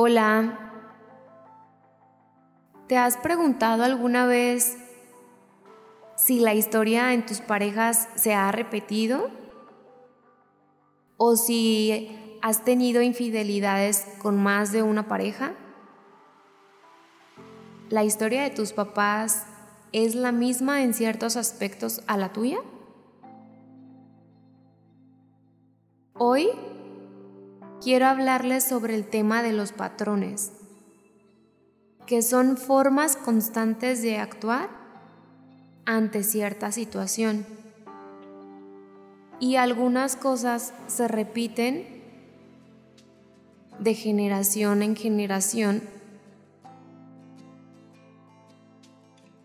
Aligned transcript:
Hola. 0.00 0.56
¿Te 2.86 2.96
has 2.96 3.16
preguntado 3.16 3.82
alguna 3.82 4.26
vez 4.26 4.78
si 6.14 6.38
la 6.38 6.54
historia 6.54 7.14
en 7.14 7.26
tus 7.26 7.40
parejas 7.40 8.08
se 8.14 8.32
ha 8.32 8.52
repetido? 8.52 9.28
¿O 11.16 11.34
si 11.34 12.16
has 12.42 12.64
tenido 12.64 13.02
infidelidades 13.02 14.06
con 14.22 14.40
más 14.40 14.70
de 14.70 14.84
una 14.84 15.08
pareja? 15.08 15.54
¿La 17.88 18.04
historia 18.04 18.44
de 18.44 18.50
tus 18.50 18.72
papás 18.72 19.48
es 19.90 20.14
la 20.14 20.30
misma 20.30 20.84
en 20.84 20.94
ciertos 20.94 21.36
aspectos 21.36 22.04
a 22.06 22.16
la 22.16 22.32
tuya? 22.32 22.58
Hoy 26.14 26.50
quiero 27.82 28.06
hablarles 28.06 28.64
sobre 28.64 28.94
el 28.94 29.06
tema 29.06 29.42
de 29.42 29.52
los 29.52 29.72
patrones, 29.72 30.52
que 32.06 32.22
son 32.22 32.56
formas 32.56 33.16
constantes 33.16 34.02
de 34.02 34.18
actuar 34.18 34.68
ante 35.84 36.22
cierta 36.22 36.72
situación. 36.72 37.46
Y 39.40 39.56
algunas 39.56 40.16
cosas 40.16 40.74
se 40.88 41.06
repiten 41.06 42.02
de 43.78 43.94
generación 43.94 44.82
en 44.82 44.96
generación 44.96 45.82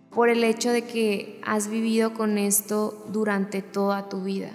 por 0.09 0.29
el 0.29 0.43
hecho 0.43 0.71
de 0.71 0.83
que 0.83 1.41
has 1.45 1.67
vivido 1.67 2.13
con 2.13 2.37
esto 2.37 3.05
durante 3.09 3.61
toda 3.61 4.09
tu 4.09 4.23
vida, 4.23 4.51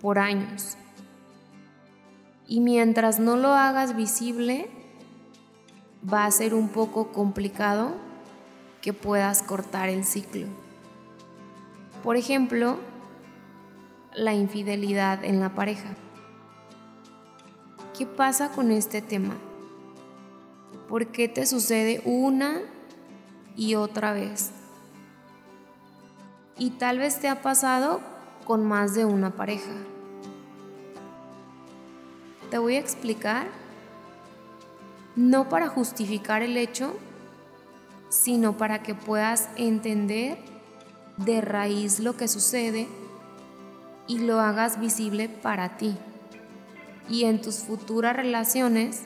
por 0.00 0.18
años. 0.18 0.76
Y 2.50 2.60
mientras 2.60 3.20
no 3.20 3.36
lo 3.36 3.48
hagas 3.48 3.94
visible, 3.94 4.70
va 6.10 6.24
a 6.24 6.30
ser 6.30 6.54
un 6.54 6.70
poco 6.70 7.12
complicado 7.12 7.92
que 8.80 8.94
puedas 8.94 9.42
cortar 9.42 9.90
el 9.90 10.02
ciclo. 10.02 10.46
Por 12.02 12.16
ejemplo, 12.16 12.78
la 14.14 14.32
infidelidad 14.32 15.22
en 15.24 15.40
la 15.40 15.54
pareja. 15.54 15.90
¿Qué 17.96 18.06
pasa 18.06 18.50
con 18.52 18.72
este 18.72 19.02
tema? 19.02 19.34
¿Por 20.88 21.08
qué 21.08 21.28
te 21.28 21.44
sucede 21.44 22.00
una 22.06 22.62
y 23.56 23.74
otra 23.74 24.14
vez? 24.14 24.52
Y 26.56 26.70
tal 26.70 26.98
vez 26.98 27.20
te 27.20 27.28
ha 27.28 27.42
pasado 27.42 28.00
con 28.46 28.64
más 28.64 28.94
de 28.94 29.04
una 29.04 29.32
pareja. 29.36 29.70
Te 32.50 32.58
voy 32.58 32.76
a 32.76 32.80
explicar, 32.80 33.46
no 35.16 35.48
para 35.48 35.68
justificar 35.68 36.42
el 36.42 36.56
hecho, 36.56 36.94
sino 38.08 38.56
para 38.56 38.82
que 38.82 38.94
puedas 38.94 39.48
entender 39.56 40.38
de 41.18 41.40
raíz 41.40 42.00
lo 42.00 42.16
que 42.16 42.28
sucede 42.28 42.88
y 44.06 44.20
lo 44.20 44.40
hagas 44.40 44.80
visible 44.80 45.28
para 45.28 45.76
ti. 45.76 45.96
Y 47.10 47.24
en 47.24 47.40
tus 47.40 47.56
futuras 47.56 48.16
relaciones 48.16 49.02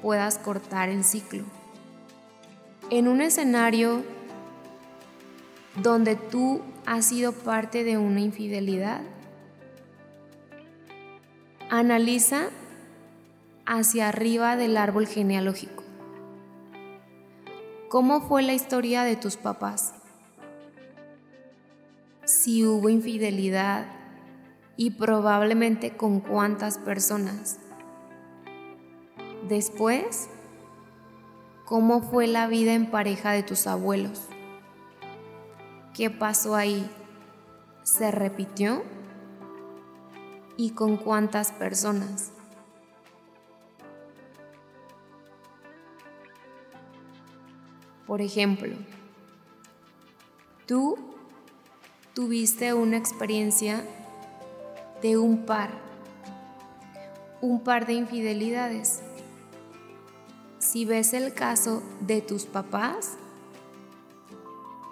puedas 0.00 0.38
cortar 0.38 0.88
el 0.88 1.04
ciclo. 1.04 1.44
En 2.88 3.06
un 3.06 3.20
escenario 3.20 4.02
donde 5.82 6.16
tú 6.16 6.62
has 6.86 7.06
sido 7.06 7.32
parte 7.32 7.84
de 7.84 7.98
una 7.98 8.20
infidelidad, 8.20 9.02
Analiza 11.72 12.48
hacia 13.64 14.08
arriba 14.08 14.56
del 14.56 14.76
árbol 14.76 15.06
genealógico. 15.06 15.84
¿Cómo 17.88 18.22
fue 18.22 18.42
la 18.42 18.54
historia 18.54 19.04
de 19.04 19.14
tus 19.14 19.36
papás? 19.36 19.94
Si 22.24 22.66
hubo 22.66 22.88
infidelidad 22.88 23.86
y 24.76 24.90
probablemente 24.90 25.96
con 25.96 26.18
cuántas 26.18 26.76
personas. 26.76 27.60
Después, 29.48 30.28
¿cómo 31.66 32.02
fue 32.02 32.26
la 32.26 32.48
vida 32.48 32.74
en 32.74 32.90
pareja 32.90 33.30
de 33.30 33.44
tus 33.44 33.68
abuelos? 33.68 34.22
¿Qué 35.94 36.10
pasó 36.10 36.56
ahí? 36.56 36.90
¿Se 37.84 38.10
repitió? 38.10 38.82
Y 40.60 40.72
con 40.72 40.98
cuántas 40.98 41.52
personas. 41.52 42.32
Por 48.06 48.20
ejemplo, 48.20 48.76
tú 50.66 50.98
tuviste 52.12 52.74
una 52.74 52.98
experiencia 52.98 53.82
de 55.00 55.16
un 55.16 55.46
par, 55.46 55.70
un 57.40 57.64
par 57.64 57.86
de 57.86 57.94
infidelidades. 57.94 59.00
Si 60.58 60.84
ves 60.84 61.14
el 61.14 61.32
caso 61.32 61.82
de 62.00 62.20
tus 62.20 62.44
papás, 62.44 63.16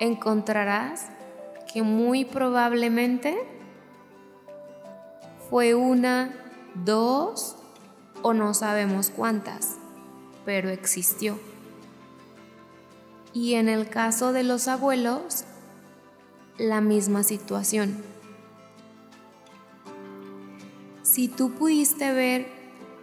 encontrarás 0.00 1.10
que 1.70 1.82
muy 1.82 2.24
probablemente 2.24 3.57
fue 5.50 5.74
una, 5.74 6.34
dos 6.84 7.56
o 8.22 8.34
no 8.34 8.52
sabemos 8.54 9.10
cuántas, 9.10 9.76
pero 10.44 10.68
existió. 10.68 11.38
Y 13.32 13.54
en 13.54 13.68
el 13.68 13.88
caso 13.88 14.32
de 14.32 14.42
los 14.42 14.68
abuelos, 14.68 15.44
la 16.58 16.80
misma 16.80 17.22
situación. 17.22 18.02
Si 21.02 21.28
tú 21.28 21.52
pudiste 21.52 22.12
ver 22.12 22.48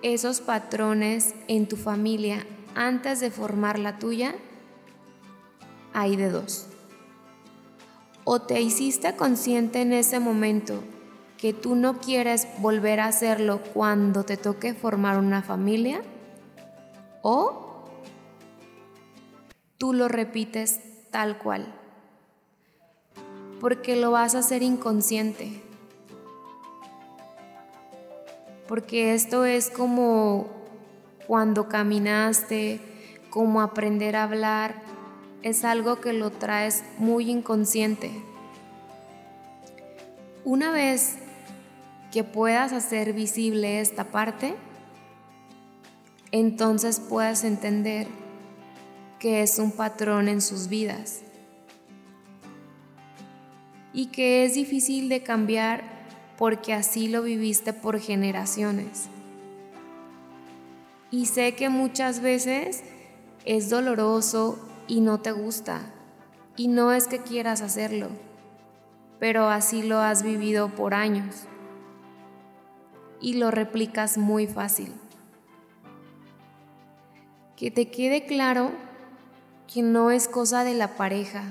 esos 0.01 0.41
patrones 0.41 1.33
en 1.47 1.67
tu 1.67 1.77
familia 1.77 2.45
antes 2.75 3.19
de 3.19 3.31
formar 3.31 3.79
la 3.79 3.97
tuya, 3.97 4.35
hay 5.93 6.15
de 6.15 6.29
dos. 6.29 6.67
O 8.23 8.41
te 8.41 8.61
hiciste 8.61 9.15
consciente 9.15 9.81
en 9.81 9.93
ese 9.93 10.19
momento 10.19 10.83
que 11.45 11.53
tú 11.53 11.75
no 11.75 11.99
quieres 11.99 12.47
volver 12.57 12.99
a 12.99 13.05
hacerlo 13.05 13.61
cuando 13.75 14.25
te 14.25 14.35
toque 14.35 14.73
formar 14.73 15.19
una 15.19 15.43
familia 15.43 16.01
o 17.21 17.83
tú 19.77 19.93
lo 19.93 20.07
repites 20.07 20.79
tal 21.11 21.37
cual, 21.37 21.71
porque 23.61 23.95
lo 23.95 24.09
vas 24.09 24.33
a 24.33 24.39
hacer 24.39 24.63
inconsciente. 24.63 25.61
Porque 28.67 29.13
esto 29.13 29.45
es 29.45 29.69
como 29.69 30.47
cuando 31.27 31.69
caminaste, 31.69 32.79
como 33.29 33.61
aprender 33.61 34.15
a 34.15 34.23
hablar, 34.23 34.81
es 35.43 35.63
algo 35.63 36.01
que 36.01 36.11
lo 36.11 36.31
traes 36.31 36.83
muy 36.97 37.29
inconsciente. 37.29 38.09
Una 40.43 40.71
vez 40.71 41.19
que 42.15 42.23
puedas 42.23 42.71
hacer 42.71 43.11
visible 43.11 43.81
esta 43.81 44.05
parte, 44.05 44.55
entonces 46.31 47.01
puedas 47.01 47.43
entender 47.43 48.07
que 49.19 49.41
es 49.41 49.59
un 49.59 49.73
patrón 49.73 50.29
en 50.29 50.39
sus 50.39 50.69
vidas 50.69 51.23
y 53.91 54.05
que 54.05 54.45
es 54.45 54.53
difícil 54.53 55.09
de 55.09 55.23
cambiar 55.23 55.83
porque 56.37 56.73
así 56.73 57.09
lo 57.09 57.21
viviste 57.21 57.73
por 57.73 57.99
generaciones. 57.99 59.09
Y 61.11 61.25
sé 61.25 61.53
que 61.55 61.67
muchas 61.67 62.21
veces 62.21 62.85
es 63.43 63.69
doloroso 63.69 64.57
y 64.87 65.01
no 65.01 65.19
te 65.19 65.33
gusta 65.33 65.81
y 66.55 66.69
no 66.69 66.93
es 66.93 67.07
que 67.07 67.19
quieras 67.19 67.59
hacerlo, 67.59 68.07
pero 69.19 69.49
así 69.49 69.83
lo 69.83 69.99
has 69.99 70.23
vivido 70.23 70.69
por 70.69 70.93
años 70.93 71.45
y 73.25 73.33
lo 73.33 73.49
replicas 73.49 74.19
muy 74.19 74.45
fácil. 74.45 74.93
Que 77.55 77.71
te 77.71 77.89
quede 77.89 78.27
claro 78.27 78.69
que 79.65 79.81
no 79.81 80.11
es 80.11 80.27
cosa 80.27 80.63
de 80.63 80.75
la 80.75 80.95
pareja 80.95 81.41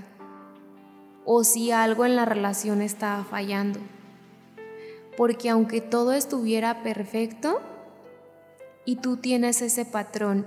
o 1.25 1.43
si 1.43 1.73
algo 1.73 2.05
en 2.05 2.15
la 2.15 2.27
relación 2.27 2.81
estaba 2.81 3.25
fallando. 3.25 3.81
Porque 5.17 5.51
aunque 5.51 5.81
todo 5.81 6.13
estuviera 6.13 6.85
perfecto 6.85 7.61
y 8.85 8.95
tú 8.95 9.17
tienes 9.17 9.61
ese 9.61 9.85
patrón 9.85 10.47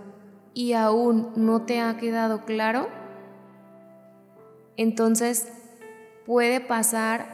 y 0.53 0.71
aún 0.71 1.33
no 1.35 1.63
te 1.63 1.81
ha 1.81 1.97
quedado 1.97 2.45
claro, 2.45 2.87
entonces 4.77 5.49
puede 6.25 6.61
pasar 6.61 7.27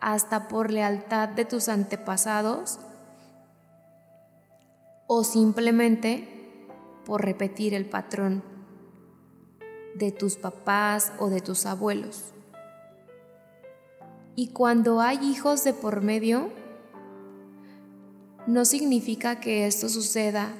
hasta 0.00 0.48
por 0.48 0.70
lealtad 0.70 1.28
de 1.28 1.44
tus 1.44 1.68
antepasados 1.68 2.80
o 5.06 5.24
simplemente 5.24 6.28
por 7.04 7.24
repetir 7.24 7.74
el 7.74 7.86
patrón 7.86 8.42
de 9.94 10.12
tus 10.12 10.36
papás 10.36 11.12
o 11.18 11.28
de 11.28 11.40
tus 11.40 11.66
abuelos. 11.66 12.32
Y 14.34 14.48
cuando 14.48 15.00
hay 15.00 15.18
hijos 15.24 15.64
de 15.64 15.72
por 15.72 16.02
medio, 16.02 16.50
no 18.46 18.64
significa 18.64 19.40
que 19.40 19.66
esto 19.66 19.88
suceda 19.88 20.52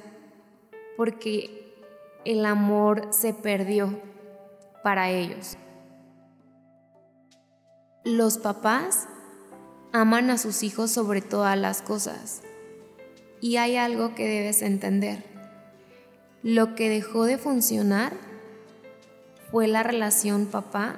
porque 0.97 1.83
el 2.25 2.45
amor 2.45 3.09
se 3.11 3.33
perdió 3.33 4.01
para 4.83 5.11
ellos. 5.11 5.57
Los 8.03 8.37
papás 8.37 9.07
aman 9.93 10.29
a 10.31 10.37
sus 10.37 10.63
hijos 10.63 10.91
sobre 10.91 11.21
todas 11.21 11.57
las 11.57 11.81
cosas. 11.81 12.41
Y 13.39 13.57
hay 13.57 13.77
algo 13.77 14.15
que 14.15 14.27
debes 14.27 14.61
entender. 14.61 15.23
Lo 16.43 16.75
que 16.75 16.89
dejó 16.89 17.25
de 17.25 17.37
funcionar 17.37 18.13
fue 19.51 19.67
la 19.67 19.83
relación 19.83 20.45
papá 20.45 20.97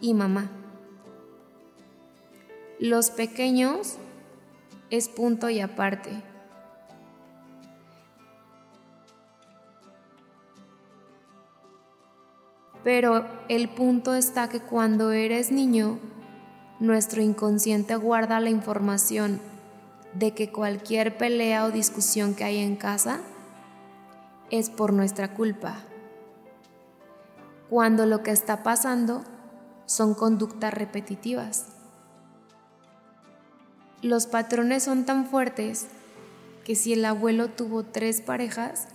y 0.00 0.14
mamá. 0.14 0.50
Los 2.78 3.10
pequeños 3.10 3.96
es 4.90 5.08
punto 5.08 5.48
y 5.50 5.60
aparte. 5.60 6.10
Pero 12.84 13.26
el 13.48 13.68
punto 13.68 14.14
está 14.14 14.48
que 14.48 14.60
cuando 14.60 15.12
eres 15.12 15.52
niño, 15.52 15.98
nuestro 16.80 17.22
inconsciente 17.22 17.94
guarda 17.94 18.40
la 18.40 18.50
información 18.50 19.40
de 20.14 20.34
que 20.34 20.50
cualquier 20.52 21.16
pelea 21.16 21.64
o 21.64 21.70
discusión 21.70 22.34
que 22.34 22.44
hay 22.44 22.58
en 22.58 22.76
casa 22.76 23.20
es 24.50 24.68
por 24.68 24.92
nuestra 24.92 25.34
culpa, 25.34 25.76
cuando 27.70 28.04
lo 28.04 28.22
que 28.22 28.30
está 28.30 28.62
pasando 28.62 29.24
son 29.86 30.14
conductas 30.14 30.74
repetitivas. 30.74 31.66
Los 34.02 34.26
patrones 34.26 34.82
son 34.82 35.04
tan 35.06 35.26
fuertes 35.26 35.86
que 36.64 36.74
si 36.74 36.92
el 36.92 37.04
abuelo 37.04 37.48
tuvo 37.48 37.84
tres 37.84 38.20
parejas, 38.20 38.88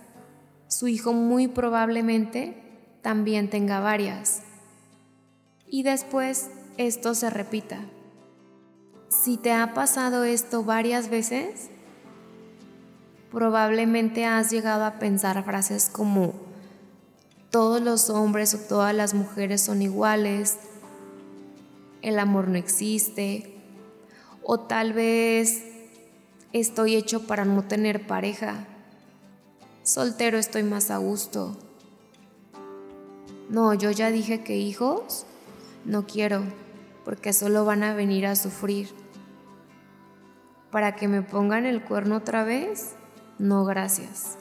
su 0.68 0.86
hijo 0.86 1.12
muy 1.12 1.48
probablemente 1.48 2.62
también 3.02 3.50
tenga 3.50 3.80
varias. 3.80 4.42
Y 5.66 5.82
después 5.82 6.50
esto 6.76 7.14
se 7.14 7.30
repita. 7.30 7.80
Si 9.08 9.38
te 9.38 9.52
ha 9.52 9.72
pasado 9.72 10.24
esto 10.24 10.64
varias 10.64 11.08
veces, 11.08 11.70
probablemente 13.32 14.26
has 14.26 14.50
llegado 14.50 14.84
a 14.84 14.98
pensar 14.98 15.42
frases 15.44 15.88
como 15.88 16.34
todos 17.50 17.80
los 17.80 18.10
hombres 18.10 18.54
o 18.54 18.58
todas 18.58 18.94
las 18.94 19.14
mujeres 19.14 19.62
son 19.62 19.80
iguales, 19.80 20.58
el 22.02 22.18
amor 22.18 22.48
no 22.48 22.58
existe, 22.58 23.54
o 24.42 24.60
tal 24.60 24.92
vez 24.92 25.64
estoy 26.52 26.94
hecho 26.94 27.26
para 27.26 27.46
no 27.46 27.64
tener 27.64 28.06
pareja, 28.06 28.66
soltero 29.82 30.36
estoy 30.36 30.62
más 30.64 30.90
a 30.90 30.98
gusto. 30.98 31.56
No, 33.48 33.72
yo 33.72 33.90
ya 33.90 34.10
dije 34.10 34.42
que 34.44 34.58
hijos 34.58 35.24
no 35.86 36.06
quiero 36.06 36.42
porque 37.04 37.32
solo 37.32 37.64
van 37.64 37.82
a 37.82 37.94
venir 37.94 38.26
a 38.26 38.36
sufrir. 38.36 38.88
Para 40.70 40.96
que 40.96 41.08
me 41.08 41.22
pongan 41.22 41.66
el 41.66 41.82
cuerno 41.82 42.16
otra 42.16 42.44
vez, 42.44 42.94
no 43.38 43.64
gracias. 43.64 44.36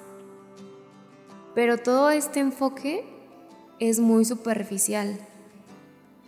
Pero 1.55 1.77
todo 1.77 2.09
este 2.09 2.39
enfoque 2.39 3.05
es 3.79 3.99
muy 3.99 4.25
superficial. 4.25 5.19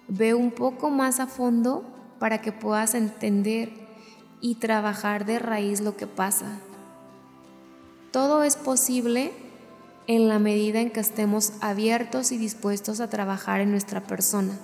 Ve 0.08 0.34
un 0.34 0.52
poco 0.52 0.90
más 0.90 1.20
a 1.20 1.28
fondo 1.28 1.84
para 2.20 2.42
que 2.42 2.52
puedas 2.52 2.96
entender 2.96 3.72
y 4.42 4.56
trabajar 4.56 5.26
de 5.26 5.40
raíz 5.40 5.82
lo 5.82 5.96
que 5.98 6.08
pasa. 6.08 6.60
Todo 8.12 8.44
es 8.44 8.56
posible 8.56 9.32
en 10.08 10.28
la 10.28 10.40
medida 10.40 10.82
en 10.82 10.90
que 10.90 11.00
estemos 11.00 11.54
abiertos 11.62 12.32
y 12.32 12.38
dispuestos 12.38 13.00
a 13.00 13.10
trabajar 13.10 13.62
en 13.62 13.70
nuestra 13.70 14.02
persona. 14.02 14.58